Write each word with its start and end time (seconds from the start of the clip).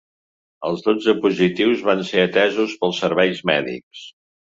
Els 0.69 0.79
dotze 0.85 1.13
positius 1.25 1.83
van 1.89 2.01
ser 2.11 2.23
atesos 2.29 2.73
pels 2.85 3.03
serveis 3.05 3.43
mèdics. 3.51 4.03